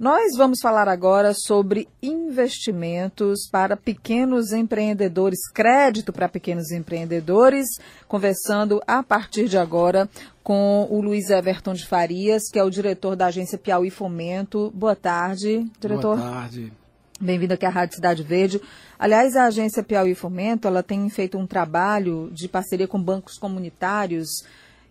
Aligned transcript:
Nós 0.00 0.34
vamos 0.34 0.60
falar 0.62 0.88
agora 0.88 1.34
sobre 1.34 1.86
investimentos 2.02 3.46
para 3.52 3.76
pequenos 3.76 4.50
empreendedores, 4.50 5.40
crédito 5.52 6.10
para 6.10 6.26
pequenos 6.26 6.70
empreendedores, 6.70 7.66
conversando 8.08 8.80
a 8.86 9.02
partir 9.02 9.46
de 9.46 9.58
agora 9.58 10.08
com 10.42 10.88
o 10.90 11.02
Luiz 11.02 11.28
Everton 11.28 11.74
de 11.74 11.86
Farias, 11.86 12.44
que 12.50 12.58
é 12.58 12.64
o 12.64 12.70
diretor 12.70 13.14
da 13.14 13.26
agência 13.26 13.58
Piauí 13.58 13.90
Fomento. 13.90 14.72
Boa 14.74 14.96
tarde, 14.96 15.70
diretor. 15.78 16.16
Boa 16.16 16.30
tarde. 16.30 16.72
Bem-vindo 17.20 17.52
aqui 17.52 17.66
à 17.66 17.70
Rádio 17.70 17.96
Cidade 17.96 18.22
Verde. 18.22 18.58
Aliás, 18.98 19.36
a 19.36 19.44
agência 19.44 19.82
Piauí 19.82 20.14
Fomento, 20.14 20.66
ela 20.66 20.82
tem 20.82 21.06
feito 21.10 21.36
um 21.36 21.46
trabalho 21.46 22.30
de 22.32 22.48
parceria 22.48 22.88
com 22.88 22.98
bancos 22.98 23.36
comunitários 23.36 24.46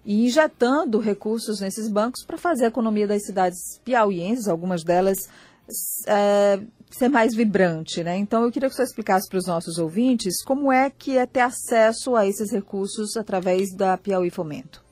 e 0.05 0.25
injetando 0.25 0.99
recursos 0.99 1.59
nesses 1.59 1.89
bancos 1.89 2.23
para 2.25 2.37
fazer 2.37 2.65
a 2.65 2.67
economia 2.69 3.07
das 3.07 3.25
cidades 3.25 3.79
piauienses, 3.83 4.47
algumas 4.47 4.83
delas, 4.83 5.29
é, 6.07 6.59
ser 6.89 7.09
mais 7.09 7.35
vibrante. 7.35 8.03
Né? 8.03 8.17
Então, 8.17 8.43
eu 8.43 8.51
queria 8.51 8.69
que 8.69 8.75
você 8.75 8.83
explicasse 8.83 9.29
para 9.29 9.37
os 9.37 9.47
nossos 9.47 9.77
ouvintes 9.77 10.41
como 10.43 10.71
é 10.71 10.89
que 10.89 11.17
é 11.17 11.25
ter 11.25 11.41
acesso 11.41 12.15
a 12.15 12.25
esses 12.25 12.51
recursos 12.51 13.15
através 13.17 13.73
da 13.75 13.97
Piauí 13.97 14.29
Fomento. 14.29 14.83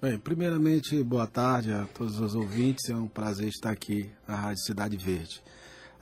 Bem, 0.00 0.18
primeiramente, 0.18 1.02
boa 1.02 1.26
tarde 1.26 1.72
a 1.72 1.86
todos 1.92 2.20
os 2.20 2.34
ouvintes. 2.34 2.88
É 2.88 2.94
um 2.94 3.06
prazer 3.06 3.48
estar 3.48 3.70
aqui 3.70 4.10
na 4.26 4.34
Rádio 4.34 4.62
Cidade 4.62 4.96
Verde. 4.96 5.42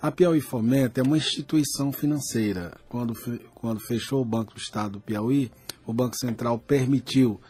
A 0.01 0.13
Piauí 0.13 0.41
Fomento 0.41 1.01
é 1.01 1.03
uma 1.03 1.17
instituição 1.17 1.91
financeira. 1.91 2.77
Quando, 2.89 3.15
quando 3.57 3.81
fechou 3.81 4.23
o 4.23 4.25
Banco 4.25 4.55
do 4.55 4.61
Estado 4.61 4.93
do 4.93 5.01
Piauí, 5.01 5.51
o 5.85 5.93
Banco 5.93 6.15
Central 6.17 6.61
permitiu 6.61 7.41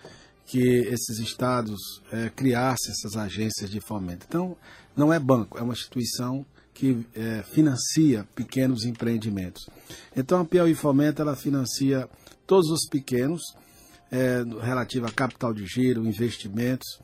que 0.48 0.58
esses 0.58 1.18
estados 1.18 2.02
é, 2.10 2.30
criassem 2.30 2.90
essas 2.90 3.16
agências 3.16 3.70
de 3.70 3.80
fomento. 3.80 4.24
Então, 4.26 4.56
não 4.96 5.12
é 5.12 5.18
banco, 5.18 5.58
é 5.58 5.62
uma 5.62 5.74
instituição 5.74 6.44
que 6.72 7.06
é, 7.14 7.42
financia 7.42 8.26
pequenos 8.34 8.84
empreendimentos. 8.84 9.68
Então, 10.16 10.40
a 10.40 10.44
Piauí 10.44 10.74
Fomento, 10.74 11.20
ela 11.20 11.36
financia 11.36 12.08
todos 12.46 12.70
os 12.70 12.88
pequenos, 12.88 13.42
é, 14.10 14.42
relativo 14.62 15.06
a 15.06 15.10
capital 15.10 15.52
de 15.52 15.66
giro, 15.66 16.06
investimentos. 16.06 16.98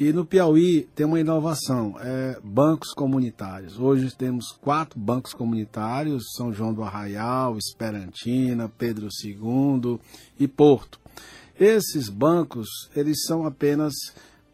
E 0.00 0.12
no 0.12 0.26
Piauí 0.26 0.88
tem 0.96 1.06
uma 1.06 1.20
inovação, 1.20 1.94
é 2.00 2.40
bancos 2.42 2.92
comunitários. 2.94 3.78
Hoje 3.78 4.10
temos 4.16 4.50
quatro 4.60 4.98
bancos 4.98 5.32
comunitários, 5.32 6.32
São 6.36 6.52
João 6.52 6.74
do 6.74 6.82
Arraial, 6.82 7.56
Esperantina, 7.56 8.68
Pedro 8.68 9.08
II 9.24 10.00
e 10.40 10.48
Porto. 10.48 11.01
Esses 11.62 12.08
bancos, 12.08 12.66
eles 12.96 13.22
são 13.24 13.46
apenas 13.46 13.94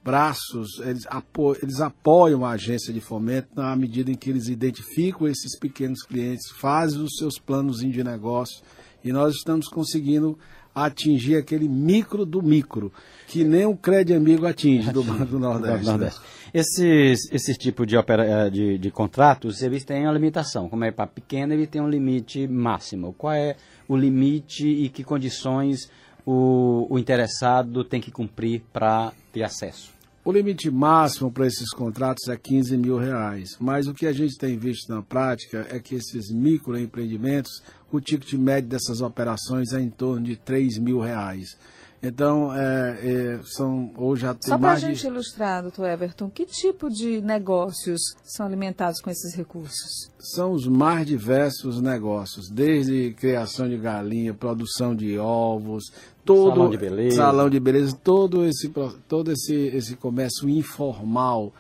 braços, 0.04 0.78
eles, 0.80 1.06
apo 1.06 1.56
eles 1.62 1.80
apoiam 1.80 2.44
a 2.44 2.50
agência 2.50 2.92
de 2.92 3.00
fomento 3.00 3.48
na 3.56 3.74
medida 3.74 4.10
em 4.10 4.14
que 4.14 4.28
eles 4.28 4.48
identificam 4.48 5.26
esses 5.26 5.58
pequenos 5.58 6.02
clientes, 6.02 6.50
fazem 6.50 7.00
os 7.00 7.16
seus 7.16 7.38
planos 7.38 7.78
de 7.78 8.04
negócio 8.04 8.62
e 9.02 9.10
nós 9.10 9.36
estamos 9.36 9.68
conseguindo 9.68 10.38
atingir 10.74 11.36
aquele 11.36 11.66
micro 11.66 12.26
do 12.26 12.42
micro, 12.42 12.92
que 13.26 13.42
nem 13.42 13.64
o 13.64 13.74
crédito 13.74 14.14
amigo 14.14 14.46
atinge 14.46 14.92
do 14.92 15.02
Banco 15.02 15.24
do 15.24 15.38
Nordeste. 15.38 15.84
Do 15.86 15.90
Nordeste. 15.90 16.20
Né? 16.20 16.26
Esses, 16.52 17.32
esse 17.32 17.54
tipo 17.54 17.86
de, 17.86 17.96
opera, 17.96 18.24
eh, 18.24 18.50
de, 18.50 18.78
de 18.78 18.90
contratos, 18.90 19.62
eles 19.62 19.82
têm 19.82 20.04
uma 20.04 20.12
limitação. 20.12 20.68
Como 20.68 20.84
é 20.84 20.90
para 20.90 21.06
pequeno, 21.06 21.54
ele 21.54 21.66
tem 21.66 21.80
um 21.80 21.88
limite 21.88 22.46
máximo. 22.46 23.14
Qual 23.14 23.32
é 23.32 23.56
o 23.88 23.96
limite 23.96 24.66
e 24.66 24.90
que 24.90 25.02
condições 25.02 25.90
o, 26.30 26.86
o 26.90 26.98
interessado 26.98 27.82
tem 27.82 28.02
que 28.02 28.10
cumprir 28.10 28.62
para 28.70 29.14
ter 29.32 29.42
acesso? 29.42 29.94
O 30.22 30.30
limite 30.30 30.70
máximo 30.70 31.32
para 31.32 31.46
esses 31.46 31.70
contratos 31.70 32.28
é 32.28 32.36
15 32.36 32.76
mil 32.76 32.98
reais, 32.98 33.56
mas 33.58 33.86
o 33.86 33.94
que 33.94 34.06
a 34.06 34.12
gente 34.12 34.36
tem 34.36 34.58
visto 34.58 34.92
na 34.92 35.00
prática 35.00 35.66
é 35.70 35.78
que 35.78 35.94
esses 35.94 36.30
microempreendimentos, 36.30 37.62
o 37.90 37.98
ticket 37.98 38.34
médio 38.34 38.68
dessas 38.68 39.00
operações 39.00 39.72
é 39.72 39.80
em 39.80 39.88
torno 39.88 40.26
de 40.26 40.36
3 40.36 40.76
mil 40.76 41.00
reais. 41.00 41.56
Então, 42.00 42.54
é, 42.54 42.98
é, 43.02 43.40
são, 43.42 43.92
hoje 43.96 44.22
já 44.22 44.32
tem 44.32 44.50
Só 44.50 44.56
para 44.56 44.72
a 44.72 44.78
gente 44.78 45.04
ilustrar, 45.04 45.62
doutor 45.62 45.88
Everton, 45.88 46.30
que 46.30 46.46
tipo 46.46 46.88
de 46.88 47.20
negócios 47.20 48.00
são 48.22 48.46
alimentados 48.46 49.00
com 49.00 49.10
esses 49.10 49.34
recursos? 49.34 50.08
São 50.18 50.52
os 50.52 50.68
mais 50.68 51.04
diversos 51.04 51.80
negócios, 51.80 52.48
desde 52.48 53.12
criação 53.14 53.68
de 53.68 53.76
galinha, 53.76 54.32
produção 54.32 54.94
de 54.94 55.18
ovos, 55.18 55.92
todo 56.24 56.50
salão 56.50 56.70
de 56.70 56.76
beleza, 56.76 57.16
salão 57.16 57.50
de 57.50 57.58
beleza 57.58 57.96
todo 57.96 58.44
esse, 58.44 58.72
todo 59.08 59.32
esse, 59.32 59.54
esse 59.54 59.96
comércio 59.96 60.48
informal. 60.48 61.52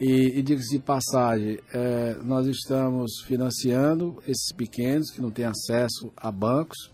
E, 0.00 0.38
e 0.38 0.42
diga-se 0.42 0.76
de 0.76 0.82
passagem, 0.82 1.58
é, 1.72 2.16
nós 2.22 2.46
estamos 2.48 3.22
financiando 3.24 4.22
esses 4.26 4.52
pequenos 4.54 5.10
que 5.10 5.22
não 5.22 5.30
têm 5.30 5.46
acesso 5.46 6.12
a 6.16 6.30
bancos. 6.30 6.90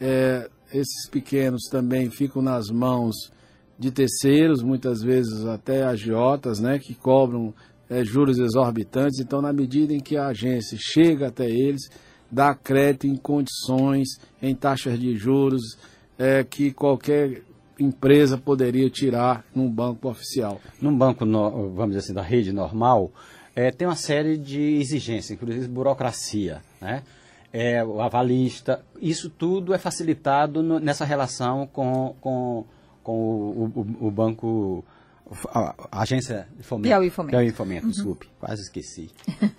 É, 0.00 0.48
esses 0.72 1.08
pequenos 1.10 1.62
também 1.70 2.10
ficam 2.10 2.42
nas 2.42 2.68
mãos 2.68 3.14
de 3.78 3.90
terceiros, 3.90 4.62
muitas 4.62 5.02
vezes 5.02 5.46
até 5.46 5.84
agiotas, 5.84 6.60
né, 6.60 6.78
que 6.78 6.94
cobram 6.94 7.54
é, 7.88 8.04
juros 8.04 8.38
exorbitantes. 8.38 9.18
Então, 9.20 9.40
na 9.40 9.52
medida 9.52 9.92
em 9.92 10.00
que 10.00 10.16
a 10.16 10.28
agência 10.28 10.76
chega 10.78 11.28
até 11.28 11.48
eles, 11.48 11.88
dá 12.30 12.54
crédito 12.54 13.06
em 13.06 13.16
condições, 13.16 14.08
em 14.40 14.54
taxas 14.54 14.98
de 14.98 15.16
juros 15.16 15.78
é, 16.18 16.44
que 16.44 16.70
qualquer 16.70 17.42
empresa 17.78 18.36
poderia 18.36 18.90
tirar 18.90 19.44
num 19.54 19.70
banco 19.70 20.08
oficial. 20.08 20.60
Num 20.80 20.96
banco, 20.96 21.24
no, 21.24 21.70
vamos 21.70 21.96
dizer 21.96 22.00
assim, 22.00 22.12
da 22.12 22.22
rede 22.22 22.52
normal, 22.52 23.10
é, 23.56 23.70
tem 23.70 23.88
uma 23.88 23.96
série 23.96 24.36
de 24.36 24.60
exigências, 24.60 25.30
inclusive 25.30 25.66
burocracia, 25.66 26.60
né? 26.80 27.02
É, 27.52 27.84
o 27.84 28.00
avalista, 28.00 28.84
isso 29.00 29.28
tudo 29.28 29.74
é 29.74 29.78
facilitado 29.78 30.62
no, 30.62 30.78
nessa 30.78 31.04
relação 31.04 31.66
com, 31.66 32.14
com, 32.20 32.64
com 33.02 33.12
o, 33.12 33.72
o, 33.74 34.06
o 34.06 34.10
banco, 34.10 34.84
a, 35.48 35.74
a, 35.90 36.02
agência 36.02 36.46
de 36.56 36.62
fomento. 36.62 36.88
Piauí 36.88 37.10
Fomento. 37.10 37.30
Piauí 37.30 37.50
Fomento, 37.50 37.86
uhum. 37.86 37.90
desculpe, 37.90 38.28
quase 38.38 38.62
esqueci. 38.62 39.10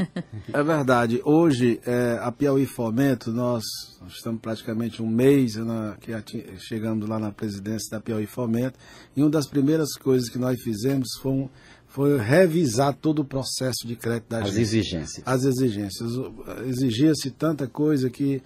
é 0.54 0.64
verdade, 0.64 1.22
hoje 1.26 1.82
é, 1.86 2.18
a 2.22 2.32
Piauí 2.32 2.66
Fomento, 2.66 3.32
nós, 3.32 3.64
nós 4.02 4.14
estamos 4.14 4.40
praticamente 4.40 5.02
um 5.02 5.08
mês 5.10 5.56
na, 5.56 5.98
que 6.00 6.14
chegamos 6.60 7.10
lá 7.10 7.20
na 7.20 7.32
presidência 7.32 7.90
da 7.92 8.00
Piauí 8.00 8.26
Fomento, 8.26 8.80
e 9.18 9.22
uma 9.22 9.30
das 9.30 9.48
primeiras 9.48 9.94
coisas 9.98 10.30
que 10.30 10.38
nós 10.38 10.62
fizemos 10.62 11.10
foi 11.22 11.32
um 11.34 11.50
foi 11.92 12.18
revisar 12.18 12.94
todo 12.94 13.20
o 13.20 13.26
processo 13.26 13.86
de 13.86 13.98
crédito 13.98 14.30
da 14.30 14.40
As 14.40 14.56
exigências. 14.56 15.22
As 15.26 15.44
exigências. 15.44 16.10
Exigia-se 16.66 17.32
tanta 17.32 17.68
coisa 17.68 18.10
que 18.10 18.42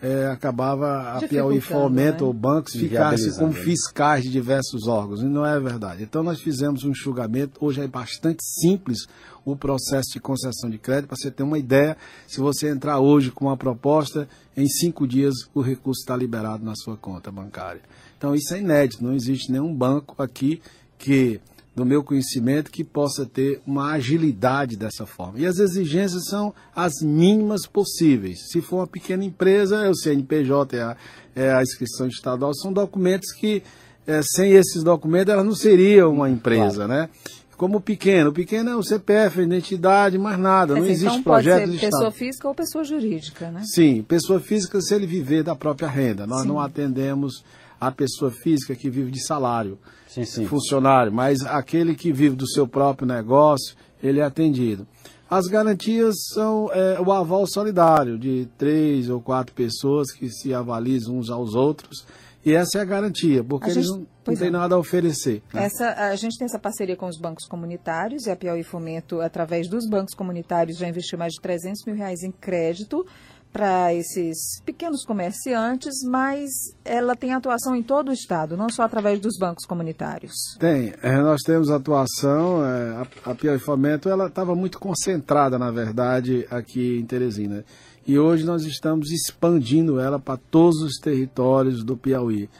é, 0.00 0.26
acabava 0.26 1.16
a 1.18 1.20
Piauí 1.26 1.60
Fomento 1.60 2.22
né? 2.22 2.28
ou 2.28 2.32
bancos 2.32 2.72
ficasse 2.74 3.36
como 3.36 3.52
fiscais 3.52 4.22
de 4.22 4.30
diversos 4.30 4.86
órgãos. 4.86 5.22
E 5.22 5.24
não 5.24 5.44
é 5.44 5.58
verdade. 5.58 6.04
Então 6.04 6.22
nós 6.22 6.40
fizemos 6.40 6.84
um 6.84 6.90
enxugamento. 6.90 7.58
Hoje 7.60 7.80
é 7.80 7.88
bastante 7.88 8.44
simples 8.44 9.08
o 9.44 9.56
processo 9.56 10.12
de 10.12 10.20
concessão 10.20 10.70
de 10.70 10.78
crédito. 10.78 11.08
Para 11.08 11.16
você 11.16 11.32
ter 11.32 11.42
uma 11.42 11.58
ideia, 11.58 11.96
se 12.28 12.38
você 12.38 12.68
entrar 12.68 13.00
hoje 13.00 13.32
com 13.32 13.46
uma 13.46 13.56
proposta, 13.56 14.28
em 14.56 14.68
cinco 14.68 15.04
dias 15.04 15.34
o 15.52 15.60
recurso 15.60 16.00
está 16.00 16.16
liberado 16.16 16.64
na 16.64 16.76
sua 16.76 16.96
conta 16.96 17.32
bancária. 17.32 17.80
Então 18.16 18.36
isso 18.36 18.54
é 18.54 18.60
inédito. 18.60 19.02
Não 19.02 19.14
existe 19.14 19.50
nenhum 19.50 19.74
banco 19.74 20.22
aqui 20.22 20.62
que 20.96 21.40
do 21.74 21.84
meu 21.84 22.04
conhecimento 22.04 22.70
que 22.70 22.84
possa 22.84 23.26
ter 23.26 23.60
uma 23.66 23.92
agilidade 23.92 24.76
dessa 24.76 25.04
forma. 25.04 25.40
E 25.40 25.46
as 25.46 25.58
exigências 25.58 26.26
são 26.26 26.54
as 26.74 27.02
mínimas 27.02 27.66
possíveis. 27.66 28.48
Se 28.50 28.60
for 28.60 28.76
uma 28.76 28.86
pequena 28.86 29.24
empresa, 29.24 29.84
é 29.84 29.90
o 29.90 29.94
CNPJ, 29.94 30.76
é 30.76 30.82
a, 30.82 30.96
é 31.34 31.52
a 31.52 31.62
inscrição 31.62 32.06
estadual, 32.06 32.54
são 32.54 32.72
documentos 32.72 33.32
que, 33.32 33.62
é, 34.06 34.20
sem 34.22 34.52
esses 34.52 34.84
documentos, 34.84 35.32
ela 35.32 35.42
não 35.42 35.54
seria 35.54 36.08
uma 36.08 36.30
empresa, 36.30 36.86
claro. 36.86 36.92
né? 36.92 37.08
Como 37.56 37.80
pequeno. 37.80 38.30
O 38.30 38.32
pequeno 38.32 38.70
é 38.70 38.76
o 38.76 38.82
CPF, 38.82 39.40
a 39.40 39.44
identidade, 39.44 40.18
mais 40.18 40.38
nada. 40.38 40.74
não 40.74 40.84
existe 40.84 41.06
então 41.06 41.22
projeto 41.22 41.66
pode 41.66 41.78
ser 41.78 41.86
pessoa 41.86 42.10
física 42.10 42.48
ou 42.48 42.54
pessoa 42.54 42.84
jurídica, 42.84 43.50
né? 43.50 43.62
Sim, 43.64 44.02
pessoa 44.02 44.40
física 44.40 44.80
se 44.80 44.94
ele 44.94 45.06
viver 45.06 45.42
da 45.42 45.54
própria 45.54 45.88
renda. 45.88 46.26
Nós 46.26 46.42
Sim. 46.42 46.48
não 46.48 46.60
atendemos 46.60 47.44
a 47.86 47.92
pessoa 47.92 48.30
física 48.30 48.74
que 48.74 48.88
vive 48.88 49.10
de 49.10 49.24
salário 49.24 49.78
sim, 50.06 50.24
sim. 50.24 50.46
funcionário, 50.46 51.12
mas 51.12 51.42
aquele 51.42 51.94
que 51.94 52.12
vive 52.12 52.36
do 52.36 52.48
seu 52.48 52.66
próprio 52.66 53.06
negócio, 53.06 53.76
ele 54.02 54.20
é 54.20 54.24
atendido. 54.24 54.86
As 55.28 55.46
garantias 55.46 56.14
são 56.32 56.70
é, 56.72 57.00
o 57.00 57.10
aval 57.10 57.46
solidário 57.46 58.18
de 58.18 58.46
três 58.58 59.08
ou 59.08 59.20
quatro 59.20 59.54
pessoas 59.54 60.12
que 60.12 60.28
se 60.28 60.54
avalizam 60.54 61.16
uns 61.16 61.30
aos 61.30 61.54
outros. 61.54 62.04
E 62.44 62.52
essa 62.52 62.78
é 62.78 62.82
a 62.82 62.84
garantia, 62.84 63.42
porque 63.42 63.70
a 63.70 63.72
eles 63.72 63.86
gente, 63.86 64.00
não, 64.00 64.06
não 64.26 64.36
têm 64.36 64.48
é. 64.48 64.50
nada 64.50 64.74
a 64.74 64.78
oferecer. 64.78 65.42
Né? 65.52 65.64
Essa, 65.64 65.94
a 66.10 66.14
gente 66.14 66.36
tem 66.36 66.44
essa 66.44 66.58
parceria 66.58 66.94
com 66.94 67.06
os 67.06 67.18
bancos 67.18 67.46
comunitários 67.46 68.26
e 68.26 68.30
a 68.30 68.36
Piauí 68.36 68.62
Fomento, 68.62 69.22
através 69.22 69.66
dos 69.66 69.88
bancos 69.88 70.14
comunitários, 70.14 70.76
já 70.76 70.86
investiu 70.86 71.18
mais 71.18 71.32
de 71.32 71.40
300 71.40 71.86
mil 71.86 71.96
reais 71.96 72.22
em 72.22 72.30
crédito 72.30 73.06
para 73.54 73.94
esses 73.94 74.60
pequenos 74.66 75.04
comerciantes, 75.04 76.02
mas 76.04 76.50
ela 76.84 77.14
tem 77.14 77.32
atuação 77.32 77.76
em 77.76 77.84
todo 77.84 78.08
o 78.08 78.12
estado, 78.12 78.56
não 78.56 78.68
só 78.68 78.82
através 78.82 79.20
dos 79.20 79.38
bancos 79.38 79.64
comunitários. 79.64 80.34
Tem, 80.58 80.92
é, 81.00 81.22
nós 81.22 81.40
temos 81.42 81.70
atuação, 81.70 82.66
é, 82.66 83.06
a, 83.24 83.54
a 83.54 83.58
Fomento, 83.60 84.08
ela 84.08 84.26
estava 84.26 84.56
muito 84.56 84.80
concentrada, 84.80 85.56
na 85.56 85.70
verdade, 85.70 86.44
aqui 86.50 86.98
em 86.98 87.06
Teresina. 87.06 87.64
E 88.04 88.18
hoje 88.18 88.44
nós 88.44 88.64
estamos 88.64 89.12
expandindo 89.12 90.00
ela 90.00 90.18
para 90.18 90.36
todos 90.36 90.82
os 90.82 90.98
territórios 90.98 91.84
do 91.84 91.96
Piauí. 91.96 92.50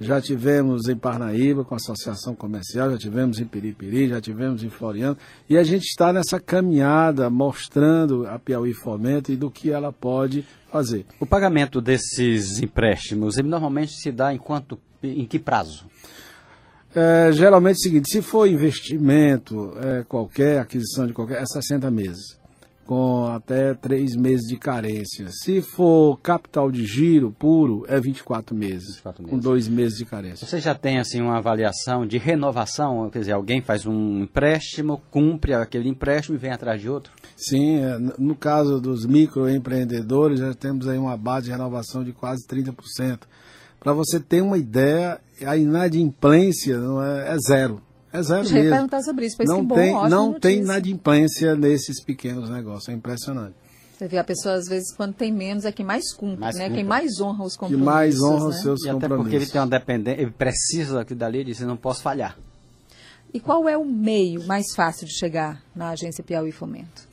Já 0.00 0.20
tivemos 0.20 0.88
em 0.88 0.96
Parnaíba 0.96 1.64
com 1.64 1.74
a 1.74 1.76
Associação 1.76 2.34
Comercial, 2.34 2.90
já 2.90 2.98
tivemos 2.98 3.38
em 3.38 3.44
Piripiri, 3.44 4.08
já 4.08 4.20
tivemos 4.20 4.64
em 4.64 4.68
Floriano. 4.68 5.16
E 5.48 5.56
a 5.56 5.62
gente 5.62 5.84
está 5.84 6.12
nessa 6.12 6.40
caminhada 6.40 7.30
mostrando 7.30 8.26
a 8.26 8.38
Piauí 8.38 8.74
Fomento 8.74 9.30
e 9.30 9.36
do 9.36 9.50
que 9.50 9.70
ela 9.70 9.92
pode 9.92 10.44
fazer. 10.70 11.06
O 11.20 11.26
pagamento 11.26 11.80
desses 11.80 12.60
empréstimos, 12.60 13.36
ele 13.36 13.48
normalmente 13.48 13.92
se 13.92 14.10
dá 14.10 14.34
em 14.34 14.38
quanto, 14.38 14.78
em 15.02 15.24
que 15.26 15.38
prazo? 15.38 15.86
É, 16.94 17.30
geralmente 17.32 17.76
é 17.76 17.78
o 17.78 17.82
seguinte, 17.82 18.10
se 18.10 18.22
for 18.22 18.48
investimento, 18.48 19.72
é, 19.80 20.04
qualquer 20.04 20.60
aquisição 20.60 21.06
de 21.06 21.12
qualquer, 21.12 21.40
é 21.40 21.46
60 21.46 21.90
meses 21.90 22.43
com 22.86 23.26
até 23.26 23.74
três 23.74 24.14
meses 24.14 24.46
de 24.46 24.56
carência. 24.56 25.28
Se 25.30 25.60
for 25.60 26.18
capital 26.20 26.70
de 26.70 26.84
giro 26.84 27.32
puro, 27.32 27.84
é 27.88 28.00
24 28.00 28.54
meses, 28.54 28.96
24 28.96 29.22
meses, 29.22 29.30
com 29.30 29.38
dois 29.38 29.68
meses 29.68 29.98
de 29.98 30.04
carência. 30.04 30.46
Você 30.46 30.60
já 30.60 30.74
tem 30.74 30.98
assim 30.98 31.20
uma 31.20 31.38
avaliação 31.38 32.06
de 32.06 32.18
renovação? 32.18 33.08
Quer 33.10 33.20
dizer, 33.20 33.32
alguém 33.32 33.60
faz 33.60 33.86
um 33.86 34.20
empréstimo, 34.20 35.00
cumpre 35.10 35.54
aquele 35.54 35.88
empréstimo 35.88 36.36
e 36.36 36.38
vem 36.38 36.52
atrás 36.52 36.80
de 36.80 36.88
outro? 36.88 37.12
Sim, 37.36 37.78
é, 37.78 37.98
no 38.18 38.34
caso 38.34 38.80
dos 38.80 39.06
microempreendedores, 39.06 40.40
já 40.40 40.54
temos 40.54 40.86
aí 40.86 40.98
uma 40.98 41.16
base 41.16 41.46
de 41.46 41.52
renovação 41.52 42.04
de 42.04 42.12
quase 42.12 42.46
30%. 42.46 43.20
Para 43.80 43.92
você 43.92 44.18
ter 44.18 44.40
uma 44.40 44.56
ideia, 44.56 45.20
a 45.44 45.56
inadimplência 45.56 46.78
não 46.78 47.02
é, 47.02 47.34
é 47.34 47.36
zero. 47.38 47.82
É 48.14 48.22
zero 48.22 48.44
Já 48.44 48.54
mesmo. 48.54 48.70
perguntar 48.70 49.02
sobre 49.02 49.26
isso, 49.26 49.36
não 49.44 49.64
bom, 49.64 49.74
tem, 49.74 49.92
Não 49.92 50.26
notícia. 50.26 50.40
tem 50.40 50.58
inadimplência 50.60 51.56
nesses 51.56 52.00
pequenos 52.00 52.48
negócios, 52.48 52.88
é 52.88 52.92
impressionante. 52.92 53.56
Você 53.98 54.06
vê 54.06 54.18
a 54.18 54.24
pessoa, 54.24 54.54
às 54.54 54.68
vezes, 54.68 54.94
quando 54.94 55.14
tem 55.14 55.32
menos, 55.32 55.64
é 55.64 55.72
quem 55.72 55.84
mais 55.84 56.12
cumpre, 56.14 56.38
mais 56.38 56.54
né? 56.54 56.64
Cumpre. 56.64 56.76
Quem 56.76 56.84
mais 56.84 57.20
honra 57.20 57.44
os 57.44 57.56
compromissos. 57.56 57.80
Que 57.80 57.84
mais 57.84 58.22
honra 58.22 58.40
né? 58.40 58.46
os 58.50 58.60
seus 58.62 58.84
e 58.84 58.90
compromissos. 58.90 59.04
Até 59.04 59.16
porque 59.16 59.36
ele 59.36 59.46
tem 59.46 59.60
uma 59.60 59.66
dependência, 59.66 60.22
ele 60.22 60.30
precisa 60.30 60.94
daquilo 60.94 61.18
dali, 61.18 61.38
ele 61.38 61.52
diz, 61.52 61.60
não 61.60 61.76
posso 61.76 62.02
falhar. 62.02 62.38
E 63.32 63.40
qual 63.40 63.68
é 63.68 63.76
o 63.76 63.84
meio 63.84 64.46
mais 64.46 64.66
fácil 64.76 65.08
de 65.08 65.18
chegar 65.18 65.60
na 65.74 65.90
agência 65.90 66.22
Piauí 66.22 66.52
Fomento? 66.52 67.08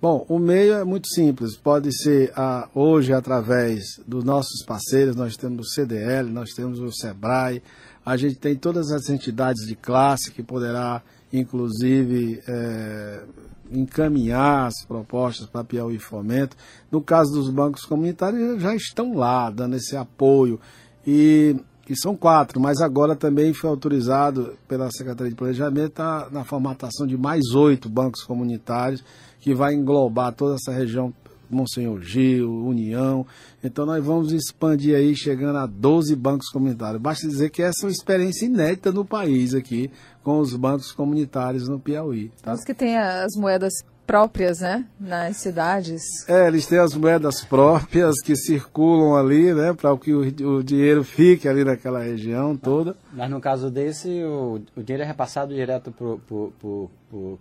Bom, 0.00 0.24
o 0.28 0.38
meio 0.38 0.74
é 0.74 0.84
muito 0.84 1.08
simples. 1.08 1.56
Pode 1.56 1.92
ser 1.92 2.32
ah, 2.36 2.68
hoje 2.72 3.12
através 3.12 4.00
dos 4.06 4.22
nossos 4.22 4.64
parceiros, 4.64 5.16
nós 5.16 5.36
temos 5.36 5.66
o 5.66 5.70
CDL, 5.70 6.30
nós 6.30 6.50
temos 6.50 6.78
o 6.78 6.92
SEBRAE, 6.92 7.60
a 8.06 8.16
gente 8.16 8.36
tem 8.36 8.54
todas 8.54 8.92
as 8.92 9.08
entidades 9.08 9.66
de 9.66 9.74
classe 9.74 10.30
que 10.30 10.40
poderá, 10.40 11.02
inclusive, 11.32 12.40
é, 12.46 13.24
encaminhar 13.72 14.68
as 14.68 14.86
propostas 14.86 15.48
para 15.48 15.64
Piauí 15.64 15.98
Fomento. 15.98 16.56
No 16.92 17.02
caso 17.02 17.32
dos 17.32 17.50
bancos 17.50 17.84
comunitários, 17.84 18.62
já 18.62 18.76
estão 18.76 19.14
lá, 19.14 19.50
dando 19.50 19.74
esse 19.74 19.96
apoio. 19.96 20.60
E, 21.04 21.56
e 21.88 21.96
são 21.96 22.14
quatro, 22.14 22.60
mas 22.60 22.80
agora 22.80 23.16
também 23.16 23.54
foi 23.54 23.70
autorizado 23.70 24.56
pela 24.68 24.90
Secretaria 24.90 25.30
de 25.30 25.36
Planejamento 25.36 26.00
a, 26.00 26.28
na 26.30 26.44
formatação 26.44 27.06
de 27.06 27.16
mais 27.16 27.54
oito 27.54 27.88
bancos 27.88 28.22
comunitários, 28.22 29.02
que 29.40 29.54
vai 29.54 29.74
englobar 29.74 30.32
toda 30.34 30.56
essa 30.56 30.72
região 30.72 31.12
Monsenhor 31.50 32.02
Gil, 32.02 32.50
União. 32.50 33.26
Então 33.64 33.86
nós 33.86 34.04
vamos 34.04 34.32
expandir 34.32 34.94
aí, 34.94 35.16
chegando 35.16 35.56
a 35.56 35.66
12 35.66 36.14
bancos 36.14 36.50
comunitários. 36.50 37.00
Basta 37.00 37.26
dizer 37.26 37.50
que 37.50 37.62
essa 37.62 37.84
é 37.84 37.86
uma 37.86 37.92
experiência 37.92 38.44
inédita 38.44 38.92
no 38.92 39.04
país 39.04 39.54
aqui, 39.54 39.90
com 40.22 40.38
os 40.40 40.54
bancos 40.54 40.92
comunitários 40.92 41.68
no 41.68 41.78
Piauí. 41.78 42.30
Tá? 42.42 42.52
Os 42.52 42.64
que 42.64 42.74
têm 42.74 42.98
as 42.98 43.34
moedas 43.36 43.72
próprias, 44.08 44.60
né, 44.60 44.86
nas 44.98 45.36
cidades. 45.36 46.02
É, 46.26 46.48
eles 46.48 46.64
têm 46.64 46.78
as 46.78 46.94
moedas 46.94 47.44
próprias 47.44 48.14
que 48.24 48.34
circulam 48.34 49.14
ali, 49.14 49.52
né, 49.52 49.74
para 49.74 49.94
que 49.98 50.14
o, 50.14 50.20
o, 50.22 50.64
dinheiro 50.64 51.04
fique 51.04 51.46
ali 51.46 51.62
naquela 51.62 52.00
região 52.00 52.56
toda. 52.56 52.96
Mas 53.12 53.28
no 53.30 53.38
caso 53.38 53.70
desse, 53.70 54.08
o, 54.24 54.62
o 54.74 54.82
dinheiro 54.82 55.02
é 55.02 55.06
repassado 55.06 55.54
direto 55.54 55.92
para 55.92 56.06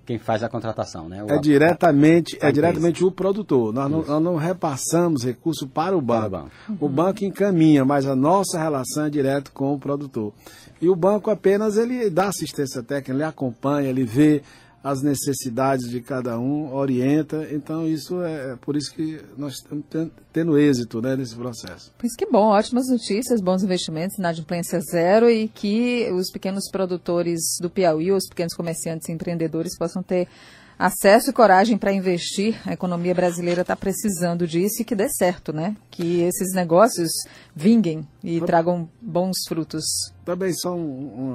quem 0.05 0.19
faz 0.19 0.43
a 0.43 0.49
contratação, 0.49 1.07
né? 1.07 1.23
O, 1.23 1.31
é 1.31 1.37
diretamente, 1.39 2.37
a, 2.41 2.47
a 2.47 2.49
é 2.49 2.51
diretamente 2.51 3.03
o 3.05 3.11
produtor. 3.11 3.73
Nós 3.73 3.89
não, 3.89 4.03
nós 4.03 4.21
não, 4.21 4.35
repassamos 4.35 5.23
recurso 5.23 5.67
para 5.67 5.95
o 5.95 6.01
banco. 6.01 6.19
Para 6.19 6.27
o, 6.27 6.29
banco. 6.29 6.51
Uhum. 6.67 6.77
o 6.81 6.89
banco 6.89 7.23
encaminha, 7.23 7.85
mas 7.85 8.05
a 8.05 8.15
nossa 8.15 8.59
relação 8.59 9.05
é 9.05 9.09
direto 9.09 9.53
com 9.53 9.73
o 9.73 9.79
produtor. 9.79 10.33
E 10.81 10.89
o 10.89 10.95
banco 10.97 11.31
apenas 11.31 11.77
ele 11.77 12.09
dá 12.09 12.27
assistência 12.27 12.83
técnica, 12.83 13.13
ele 13.13 13.23
acompanha, 13.23 13.89
ele 13.89 14.03
vê 14.03 14.43
as 14.87 15.01
necessidades 15.01 15.89
de 15.89 15.99
cada 15.99 16.39
um, 16.39 16.73
orienta. 16.73 17.45
Então, 17.51 17.85
isso 17.85 18.21
é, 18.21 18.53
é 18.53 18.55
por 18.55 18.77
isso 18.77 18.93
que 18.93 19.19
nós 19.37 19.55
estamos 19.55 19.83
tendo 20.31 20.57
êxito 20.57 21.01
né, 21.01 21.13
nesse 21.13 21.35
processo. 21.35 21.91
Por 21.97 22.07
que 22.17 22.25
bom, 22.25 22.47
ótimas 22.47 22.87
notícias, 22.89 23.41
bons 23.41 23.63
investimentos, 23.63 24.17
inadimplência 24.17 24.79
zero 24.79 25.29
e 25.29 25.49
que 25.49 26.09
os 26.13 26.31
pequenos 26.31 26.69
produtores 26.71 27.41
do 27.59 27.69
Piauí, 27.69 28.13
os 28.13 28.29
pequenos 28.29 28.53
comerciantes 28.53 29.09
e 29.09 29.11
empreendedores 29.11 29.77
possam 29.77 30.01
ter 30.01 30.29
acesso 30.77 31.29
e 31.29 31.33
coragem 31.33 31.77
para 31.77 31.91
investir. 31.91 32.59
A 32.65 32.73
economia 32.73 33.13
brasileira 33.13 33.61
está 33.61 33.75
precisando 33.75 34.47
disso 34.47 34.81
e 34.81 34.85
que 34.85 34.95
dê 34.95 35.09
certo, 35.09 35.51
né? 35.51 35.75
Que 35.89 36.21
esses 36.21 36.53
negócios 36.53 37.11
vinguem 37.55 38.07
e 38.23 38.39
tragam 38.41 38.87
bons 39.01 39.37
frutos. 39.47 39.83
Também 40.23 40.53
só 40.53 40.75
um, 40.75 40.79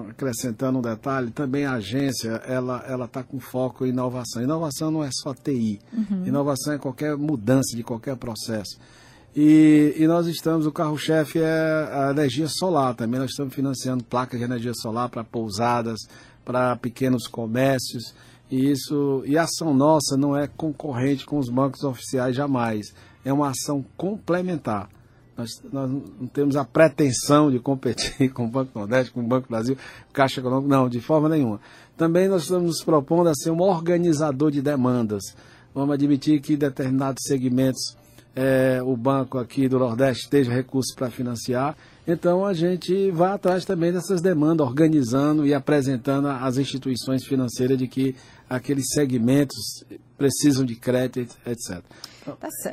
um, 0.04 0.10
acrescentando 0.10 0.78
um 0.78 0.82
detalhe, 0.82 1.30
também 1.30 1.64
a 1.64 1.74
agência 1.74 2.42
ela 2.46 2.84
ela 2.86 3.06
está 3.06 3.22
com 3.22 3.40
foco 3.40 3.84
em 3.84 3.88
inovação. 3.88 4.42
Inovação 4.42 4.90
não 4.90 5.02
é 5.02 5.10
só 5.10 5.34
TI. 5.34 5.80
Uhum. 5.92 6.26
Inovação 6.26 6.74
é 6.74 6.78
qualquer 6.78 7.16
mudança 7.16 7.76
de 7.76 7.82
qualquer 7.82 8.16
processo. 8.16 8.78
E, 9.34 9.94
e, 9.96 10.06
nós 10.06 10.26
estamos, 10.26 10.66
o 10.66 10.72
carro-chefe 10.72 11.38
é 11.38 11.88
a 11.90 12.10
energia 12.10 12.46
solar 12.48 12.94
também. 12.94 13.18
Nós 13.18 13.30
estamos 13.30 13.54
financiando 13.54 14.04
placas 14.04 14.38
de 14.38 14.44
energia 14.44 14.74
solar 14.74 15.08
para 15.08 15.24
pousadas, 15.24 16.00
para 16.44 16.76
pequenos 16.76 17.26
comércios. 17.26 18.14
E 18.52 18.70
isso 18.70 19.22
e 19.24 19.38
a 19.38 19.44
ação 19.44 19.72
nossa 19.72 20.14
não 20.14 20.36
é 20.36 20.46
concorrente 20.46 21.24
com 21.24 21.38
os 21.38 21.48
bancos 21.48 21.82
oficiais 21.84 22.36
jamais. 22.36 22.94
É 23.24 23.32
uma 23.32 23.48
ação 23.48 23.82
complementar. 23.96 24.90
Nós, 25.34 25.48
nós 25.72 25.90
não 25.90 26.26
temos 26.26 26.54
a 26.54 26.62
pretensão 26.62 27.50
de 27.50 27.58
competir 27.58 28.28
com 28.34 28.44
o 28.44 28.48
Banco 28.48 28.78
Nordeste, 28.78 29.10
com 29.10 29.20
o 29.20 29.26
Banco 29.26 29.48
Brasil, 29.48 29.74
Caixa 30.12 30.40
Econômica, 30.40 30.68
não, 30.68 30.86
de 30.86 31.00
forma 31.00 31.30
nenhuma. 31.30 31.58
Também 31.96 32.28
nós 32.28 32.42
estamos 32.42 32.64
nos 32.64 32.84
propondo 32.84 33.28
a 33.28 33.34
ser 33.34 33.50
um 33.50 33.62
organizador 33.62 34.50
de 34.50 34.60
demandas. 34.60 35.22
Vamos 35.74 35.94
admitir 35.94 36.38
que 36.42 36.54
determinados 36.54 37.22
segmentos 37.26 37.96
é, 38.36 38.82
o 38.84 38.94
banco 38.94 39.38
aqui 39.38 39.66
do 39.66 39.78
Nordeste 39.78 40.24
esteja 40.24 40.52
recursos 40.52 40.94
para 40.94 41.10
financiar. 41.10 41.74
Então 42.06 42.44
a 42.44 42.52
gente 42.52 43.10
vai 43.12 43.32
atrás 43.32 43.64
também 43.64 43.92
dessas 43.92 44.20
demandas, 44.20 44.66
organizando 44.66 45.46
e 45.46 45.54
apresentando 45.54 46.28
às 46.28 46.56
instituições 46.58 47.24
financeiras 47.24 47.78
de 47.78 47.86
que 47.86 48.16
aqueles 48.50 48.86
segmentos 48.92 49.84
precisam 50.18 50.64
de 50.64 50.74
crédito, 50.74 51.36
etc. 51.46 51.82
Tá 52.24 52.48
certo. 52.62 52.70